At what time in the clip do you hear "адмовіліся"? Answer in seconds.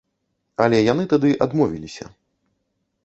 1.47-2.05